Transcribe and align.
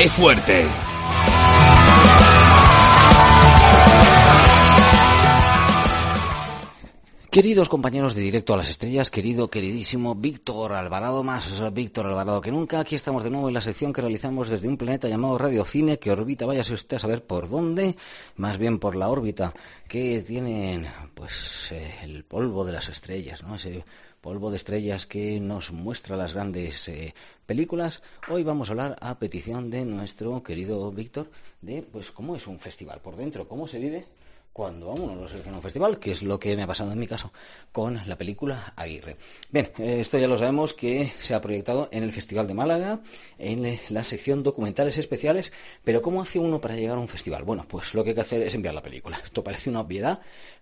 ¡Qué 0.00 0.08
fuerte! 0.10 0.64
Queridos 7.28 7.68
compañeros 7.68 8.14
de 8.14 8.22
Directo 8.22 8.54
a 8.54 8.58
las 8.58 8.70
Estrellas, 8.70 9.10
querido, 9.10 9.50
queridísimo 9.50 10.14
Víctor 10.14 10.72
Alvarado, 10.74 11.24
más 11.24 11.72
Víctor 11.72 12.06
Alvarado 12.06 12.40
que 12.40 12.52
nunca, 12.52 12.78
aquí 12.78 12.94
estamos 12.94 13.24
de 13.24 13.30
nuevo 13.30 13.48
en 13.48 13.54
la 13.54 13.60
sección 13.60 13.92
que 13.92 14.00
realizamos 14.00 14.48
desde 14.48 14.68
un 14.68 14.76
planeta 14.76 15.08
llamado 15.08 15.36
Radio 15.36 15.64
Cine, 15.64 15.98
que 15.98 16.12
orbita, 16.12 16.46
váyase 16.46 16.74
usted 16.74 16.98
a 16.98 17.00
saber 17.00 17.24
por 17.24 17.50
dónde, 17.50 17.96
más 18.36 18.56
bien 18.56 18.78
por 18.78 18.94
la 18.94 19.08
órbita 19.08 19.52
que 19.88 20.22
tienen, 20.22 20.86
pues, 21.14 21.72
eh, 21.72 21.96
el 22.04 22.22
polvo 22.22 22.64
de 22.64 22.72
las 22.72 22.88
estrellas, 22.88 23.42
¿no? 23.42 23.56
Ese 23.56 23.84
polvo 24.20 24.50
de 24.50 24.56
estrellas 24.56 25.06
que 25.06 25.40
nos 25.40 25.72
muestra 25.72 26.16
las 26.16 26.34
grandes 26.34 26.88
eh, 26.88 27.14
películas. 27.46 28.02
Hoy 28.28 28.42
vamos 28.42 28.68
a 28.68 28.72
hablar 28.72 28.96
a 29.00 29.18
petición 29.18 29.70
de 29.70 29.84
nuestro 29.84 30.42
querido 30.42 30.90
Víctor 30.90 31.30
de, 31.62 31.82
pues, 31.82 32.10
cómo 32.10 32.36
es 32.36 32.46
un 32.46 32.58
festival 32.58 33.00
por 33.00 33.16
dentro, 33.16 33.48
cómo 33.48 33.66
se 33.66 33.78
vive 33.78 34.06
cuando 34.58 34.90
uno 34.90 35.14
lo 35.14 35.28
selecciona 35.28 35.58
un 35.58 35.62
festival, 35.62 36.00
que 36.00 36.10
es 36.10 36.22
lo 36.22 36.40
que 36.40 36.56
me 36.56 36.64
ha 36.64 36.66
pasado 36.66 36.90
en 36.90 36.98
mi 36.98 37.06
caso 37.06 37.32
con 37.70 38.00
la 38.08 38.18
película 38.18 38.72
Aguirre. 38.74 39.16
Bien, 39.50 39.70
eh, 39.78 40.00
esto 40.00 40.18
ya 40.18 40.26
lo 40.26 40.36
sabemos 40.36 40.74
que 40.74 41.12
se 41.20 41.32
ha 41.32 41.40
proyectado 41.40 41.88
en 41.92 42.02
el 42.02 42.10
Festival 42.10 42.48
de 42.48 42.54
Málaga, 42.54 43.00
en 43.38 43.64
eh, 43.64 43.80
la 43.88 44.02
sección 44.02 44.42
documentales 44.42 44.98
especiales, 44.98 45.52
pero 45.84 46.02
¿cómo 46.02 46.22
hace 46.22 46.40
uno 46.40 46.60
para 46.60 46.74
llegar 46.74 46.98
a 46.98 47.00
un 47.00 47.06
festival? 47.06 47.44
Bueno, 47.44 47.66
pues 47.68 47.94
lo 47.94 48.02
que 48.02 48.10
hay 48.10 48.14
que 48.16 48.22
hacer 48.22 48.42
es 48.42 48.52
enviar 48.52 48.74
la 48.74 48.82
película. 48.82 49.20
Esto 49.22 49.44
parece 49.44 49.70
una 49.70 49.82
obviedad, 49.82 50.20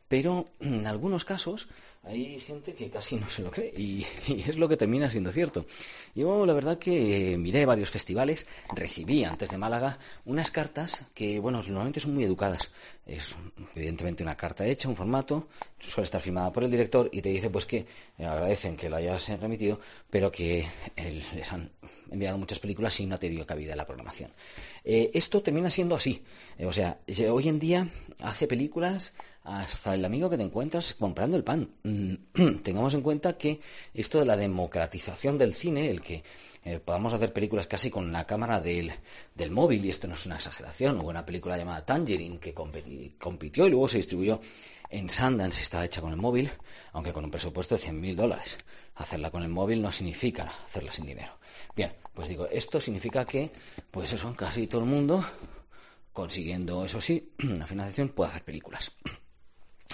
pero 0.09 0.51
en 0.61 0.87
algunos 0.87 1.25
casos 1.25 1.67
hay 2.07 2.39
gente 2.39 2.73
que 2.73 2.89
casi 2.89 3.17
no 3.17 3.29
se 3.29 3.43
lo 3.43 3.51
cree 3.51 3.73
y, 3.77 4.07
es 4.29 4.57
lo 4.57 4.69
que 4.69 4.77
termina 4.77 5.11
siendo 5.11 5.33
cierto. 5.33 5.67
Yo 6.15 6.47
la 6.47 6.53
verdad 6.53 6.79
que 6.79 7.37
miré 7.39 7.67
varios 7.67 7.91
festivales, 7.91 8.47
recibí 8.75 9.25
antes 9.25 9.51
de 9.51 9.59
Málaga 9.59 9.99
unas 10.25 10.51
cartas 10.51 11.01
que, 11.15 11.39
bueno, 11.41 11.63
normalmente 11.63 12.01
son 12.01 12.15
muy 12.15 12.25
educadas. 12.25 12.71
Es 13.05 13.35
evidentemente 13.75 14.23
una 14.23 14.37
carta 14.37 14.67
hecha, 14.67 14.89
un 14.89 14.97
formato, 14.97 15.49
suele 15.79 16.05
estar 16.05 16.21
firmada 16.21 16.53
por 16.53 16.65
el 16.65 16.71
director 16.71 17.09
y 17.13 17.21
te 17.21 17.29
dice 17.29 17.51
pues 17.51 17.67
que 17.67 17.87
agradecen 18.19 18.77
que 18.77 18.89
la 18.89 18.97
hayas 18.99 19.29
remitido, 19.41 19.81
pero 20.11 20.33
que 20.33 20.67
les 20.97 21.53
han 21.53 21.71
enviado 22.11 22.39
muchas 22.39 22.59
películas 22.59 22.99
y 23.01 23.07
no 23.07 23.19
te 23.19 23.29
dio 23.29 23.47
cabida 23.47 23.73
en 23.73 23.79
la 23.79 23.87
programación. 23.87 24.33
Eh, 24.85 25.11
esto 25.15 25.43
termina 25.43 25.71
siendo 25.71 25.97
así. 25.97 26.23
Eh, 26.59 26.67
o 26.67 26.73
sea, 26.73 27.01
hoy 27.31 27.49
en 27.49 27.59
día 27.59 27.89
hace 28.21 28.47
películas 28.47 29.13
hasta 29.47 29.95
el 29.95 30.05
amigo 30.05 30.29
que 30.29 30.37
te 30.37 30.43
encuentras 30.43 30.95
comprando 30.95 31.37
el 31.37 31.45
pan. 31.45 31.71
Mm, 31.97 32.59
tengamos 32.63 32.95
en 32.95 33.01
cuenta 33.01 33.39
que 33.39 33.61
esto 33.95 34.19
de 34.19 34.27
la 34.27 34.37
democratización 34.37 35.39
del 35.39 35.55
cine, 35.55 35.91
el 35.91 36.01
que 36.03 36.23
eh, 36.65 36.79
podamos 36.79 37.13
hacer 37.13 37.33
películas 37.33 37.67
casi 37.67 37.91
con 37.91 38.13
la 38.13 38.27
cámara 38.27 38.61
del, 38.61 38.93
del, 39.35 39.51
móvil, 39.51 39.85
y 39.85 39.91
esto 39.91 40.07
no 40.09 40.15
es 40.15 40.27
una 40.27 40.37
exageración, 40.37 41.01
hubo 41.01 41.09
una 41.09 41.25
película 41.25 41.57
llamada 41.57 41.85
Tangerine 41.85 42.39
que 42.39 42.53
compitió 42.53 43.67
y 43.67 43.71
luego 43.71 43.89
se 43.89 43.99
distribuyó 43.99 44.41
en 44.91 45.09
Sundance, 45.09 45.63
está 45.63 45.85
hecha 45.85 46.01
con 46.01 46.13
el 46.13 46.19
móvil, 46.19 46.51
aunque 46.93 47.13
con 47.13 47.25
un 47.25 47.31
presupuesto 47.31 47.77
de 47.77 47.83
100.000 47.83 48.15
dólares. 48.15 48.59
Hacerla 48.97 49.31
con 49.31 49.43
el 49.43 49.49
móvil 49.49 49.83
no 49.83 49.91
significa 49.91 50.45
hacerla 50.65 50.93
sin 50.93 51.07
dinero. 51.07 51.39
Bien, 51.75 51.93
pues 52.15 52.29
digo, 52.29 52.47
esto 52.47 52.81
significa 52.81 53.25
que, 53.25 53.51
pues 53.91 54.13
eso, 54.13 54.35
casi 54.37 54.67
todo 54.67 54.83
el 54.83 54.89
mundo, 54.89 55.25
consiguiendo, 56.13 56.85
eso 56.85 57.01
sí, 57.01 57.33
una 57.45 57.67
financiación, 57.67 58.11
puede 58.11 58.31
hacer 58.31 58.45
películas. 58.45 58.93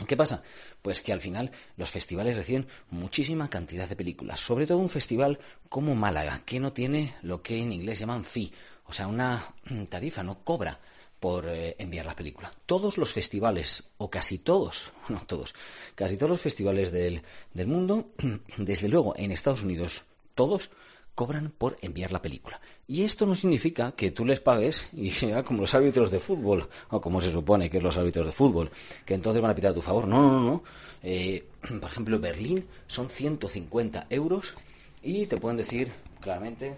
¿Qué 0.07 0.17
pasa? 0.17 0.43
Pues 0.81 1.03
que 1.03 1.13
al 1.13 1.21
final 1.21 1.51
los 1.77 1.91
festivales 1.91 2.37
reciben 2.37 2.67
muchísima 2.91 3.51
cantidad 3.51 3.89
de 3.89 3.97
películas, 3.97 4.41
sobre 4.41 4.67
todo 4.67 4.79
un 4.79 4.89
festival 4.89 5.39
como 5.69 5.95
Málaga, 5.95 6.43
que 6.45 6.61
no 6.61 6.73
tiene 6.73 7.15
lo 7.23 7.43
que 7.43 7.59
en 7.59 7.73
inglés 7.73 7.99
llaman 7.99 8.25
fee, 8.25 8.53
o 8.87 8.93
sea, 8.93 9.07
una 9.07 9.55
tarifa, 9.89 10.23
no 10.23 10.43
cobra 10.45 10.81
por 11.21 11.49
eh, 11.49 11.77
enviar 11.79 12.07
la 12.07 12.17
película. 12.17 12.51
Todos 12.67 12.99
los 12.99 13.13
festivales, 13.13 13.85
o 13.99 14.11
casi 14.11 14.39
todos, 14.39 14.93
no 15.09 15.25
todos, 15.27 15.55
casi 15.95 16.17
todos 16.17 16.31
los 16.31 16.41
festivales 16.41 16.91
del, 16.91 17.23
del 17.53 17.67
mundo, 17.67 18.13
desde 18.57 18.89
luego 18.89 19.15
en 19.17 19.31
Estados 19.31 19.63
Unidos, 19.63 20.05
todos 20.35 20.71
cobran 21.15 21.53
por 21.57 21.77
enviar 21.83 22.13
la 22.13 22.23
película. 22.23 22.61
Y 22.87 23.05
esto 23.05 23.27
no 23.27 23.35
significa 23.35 23.93
que 23.93 24.11
tú 24.11 24.25
les 24.25 24.41
pagues 24.41 24.87
y 24.93 25.11
sea 25.11 25.43
como 25.45 25.63
los 25.63 25.75
árbitros 25.75 26.11
de 26.11 26.21
fútbol, 26.21 26.69
o 26.91 27.01
como 27.01 27.21
se 27.21 27.31
supone 27.31 27.71
que 27.71 27.79
es 27.79 27.83
los 27.83 27.97
árbitros 27.97 28.27
de 28.27 28.33
fútbol, 28.33 28.71
que 29.05 29.15
entonces 29.15 29.43
van 29.43 29.51
a 29.51 29.55
pitar 29.55 29.71
a 29.73 29.75
tu 29.75 29.83
favor. 29.83 30.07
No, 30.07 30.23
no, 30.23 30.41
no. 30.41 30.63
Eh, 31.03 31.45
por 31.81 31.91
ejemplo, 31.91 32.19
Berlín 32.19 32.67
son 32.87 33.09
150 33.09 34.07
euros 34.11 34.55
y 35.03 35.27
te 35.27 35.37
pueden 35.37 35.57
decir 35.57 35.93
claramente, 36.21 36.77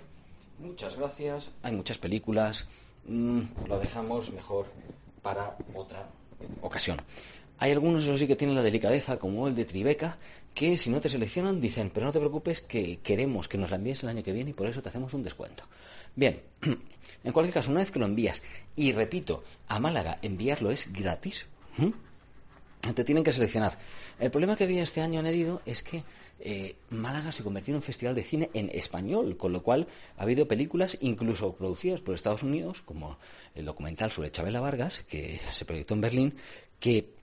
muchas 0.58 0.96
gracias, 0.96 1.50
hay 1.62 1.72
muchas 1.72 1.98
películas, 1.98 2.66
mm, 3.06 3.40
lo 3.66 3.78
dejamos 3.78 4.32
mejor 4.32 4.66
para 5.22 5.56
otra 5.74 6.08
ocasión. 6.62 6.98
Hay 7.58 7.72
algunos, 7.72 8.04
eso 8.04 8.16
sí, 8.16 8.26
que 8.26 8.36
tienen 8.36 8.56
la 8.56 8.62
delicadeza, 8.62 9.18
como 9.18 9.46
el 9.48 9.54
de 9.54 9.64
Tribeca, 9.64 10.18
que 10.54 10.76
si 10.78 10.90
no 10.90 11.00
te 11.00 11.08
seleccionan 11.08 11.60
dicen, 11.60 11.90
pero 11.92 12.06
no 12.06 12.12
te 12.12 12.18
preocupes 12.18 12.60
que 12.60 12.98
queremos 13.02 13.48
que 13.48 13.58
nos 13.58 13.70
la 13.70 13.76
envíes 13.76 14.02
el 14.02 14.08
año 14.08 14.22
que 14.22 14.32
viene 14.32 14.50
y 14.50 14.54
por 14.54 14.66
eso 14.66 14.82
te 14.82 14.88
hacemos 14.88 15.14
un 15.14 15.22
descuento. 15.22 15.64
Bien, 16.14 16.40
en 17.24 17.32
cualquier 17.32 17.54
caso, 17.54 17.70
una 17.70 17.80
vez 17.80 17.90
que 17.90 17.98
lo 17.98 18.06
envías, 18.06 18.42
y 18.76 18.92
repito, 18.92 19.44
a 19.68 19.78
Málaga 19.78 20.18
enviarlo 20.22 20.70
es 20.70 20.92
gratis, 20.92 21.46
te 22.94 23.04
tienen 23.04 23.24
que 23.24 23.32
seleccionar. 23.32 23.78
El 24.18 24.30
problema 24.30 24.56
que 24.56 24.64
había 24.64 24.82
este 24.82 25.00
año 25.00 25.20
añadido 25.20 25.62
es 25.64 25.82
que 25.82 26.04
eh, 26.40 26.76
Málaga 26.90 27.32
se 27.32 27.42
convirtió 27.42 27.72
en 27.72 27.76
un 27.76 27.82
festival 27.82 28.14
de 28.14 28.22
cine 28.22 28.50
en 28.52 28.70
español, 28.74 29.36
con 29.36 29.52
lo 29.52 29.62
cual 29.62 29.88
ha 30.16 30.22
habido 30.22 30.46
películas 30.46 30.98
incluso 31.00 31.54
producidas 31.54 32.00
por 32.00 32.14
Estados 32.14 32.42
Unidos, 32.42 32.82
como 32.82 33.18
el 33.54 33.64
documental 33.64 34.10
sobre 34.10 34.30
Chabela 34.30 34.60
Vargas, 34.60 35.04
que 35.08 35.40
se 35.52 35.64
proyectó 35.64 35.94
en 35.94 36.00
Berlín, 36.00 36.34
que 36.78 37.14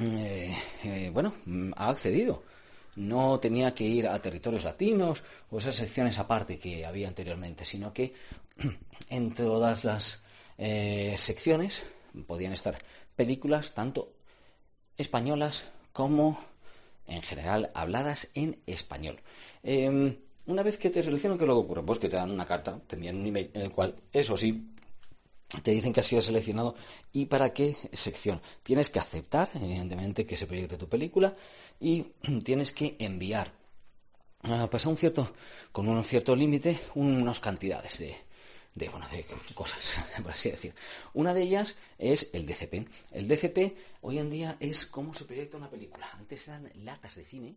eh, 0.00 0.54
eh, 0.84 1.10
bueno, 1.12 1.34
mm, 1.46 1.72
ha 1.76 1.88
accedido. 1.88 2.42
No 2.96 3.40
tenía 3.40 3.74
que 3.74 3.84
ir 3.84 4.06
a 4.06 4.20
territorios 4.20 4.64
latinos 4.64 5.24
o 5.50 5.58
esas 5.58 5.74
secciones 5.74 6.18
aparte 6.18 6.58
que 6.58 6.86
había 6.86 7.08
anteriormente, 7.08 7.64
sino 7.64 7.92
que 7.92 8.14
en 9.08 9.34
todas 9.34 9.84
las 9.84 10.22
eh, 10.58 11.16
secciones 11.18 11.84
podían 12.26 12.52
estar 12.52 12.78
películas 13.16 13.74
tanto 13.74 14.12
españolas 14.96 15.66
como 15.92 16.38
en 17.06 17.22
general 17.22 17.70
habladas 17.74 18.28
en 18.34 18.60
español. 18.66 19.20
Em, 19.62 20.16
una 20.46 20.62
vez 20.62 20.78
que 20.78 20.90
te 20.90 21.02
seleccionan, 21.02 21.38
¿qué 21.38 21.44
es 21.44 21.48
lo 21.48 21.54
que 21.54 21.64
ocurre? 21.64 21.82
Pues 21.82 21.98
que 21.98 22.08
te 22.08 22.16
dan 22.16 22.30
una 22.30 22.46
carta, 22.46 22.78
te 22.86 22.96
un 22.96 23.26
email 23.26 23.50
en 23.54 23.62
el 23.62 23.70
cual, 23.70 23.94
eso 24.12 24.36
sí, 24.36 24.73
te 25.62 25.70
dicen 25.70 25.92
que 25.92 26.00
has 26.00 26.06
sido 26.06 26.22
seleccionado 26.22 26.74
y 27.12 27.26
para 27.26 27.52
qué 27.52 27.76
sección. 27.92 28.40
Tienes 28.62 28.90
que 28.90 28.98
aceptar, 28.98 29.50
evidentemente, 29.54 30.26
que 30.26 30.36
se 30.36 30.46
proyecte 30.46 30.76
tu 30.76 30.88
película 30.88 31.34
y 31.80 32.02
tienes 32.44 32.72
que 32.72 32.96
enviar, 32.98 33.52
uh, 34.44 34.68
pues 34.68 34.86
a 34.86 34.88
un 34.88 34.96
cierto, 34.96 35.34
con 35.72 35.88
un 35.88 36.04
cierto 36.04 36.34
límite, 36.34 36.78
unas 36.94 37.40
cantidades 37.40 37.98
de, 37.98 38.16
de, 38.74 38.88
bueno, 38.88 39.06
de 39.08 39.24
cosas, 39.54 40.02
por 40.22 40.32
así 40.32 40.50
decir. 40.50 40.74
Una 41.12 41.34
de 41.34 41.42
ellas 41.42 41.76
es 41.98 42.28
el 42.32 42.46
DCP. 42.46 42.88
El 43.12 43.28
DCP 43.28 43.76
hoy 44.02 44.18
en 44.18 44.30
día 44.30 44.56
es 44.60 44.86
cómo 44.86 45.14
se 45.14 45.24
proyecta 45.24 45.56
una 45.56 45.70
película. 45.70 46.08
Antes 46.12 46.48
eran 46.48 46.70
latas 46.76 47.16
de 47.16 47.24
cine. 47.24 47.56